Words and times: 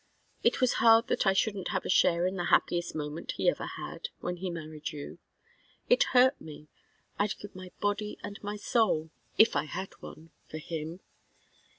It 0.41 0.59
was 0.61 0.73
hard 0.81 1.09
that 1.09 1.27
I 1.27 1.33
shouldn't 1.33 1.67
have 1.67 1.85
a 1.85 1.87
share 1.89 2.25
in 2.25 2.35
the 2.35 2.45
happiest 2.45 2.95
moment 2.95 3.33
he 3.33 3.47
ever 3.51 3.67
had 3.67 4.09
when 4.19 4.37
he 4.37 4.49
married 4.49 4.91
you. 4.91 5.19
It 5.89 6.05
hurt 6.05 6.41
me. 6.41 6.69
I'd 7.19 7.37
give 7.37 7.55
my 7.55 7.69
body 7.79 8.17
and 8.23 8.39
my 8.43 8.55
soul 8.55 9.11
if 9.37 9.55
I 9.55 9.65
had 9.65 9.93
one 10.01 10.31
for 10.49 10.57
him. 10.57 11.01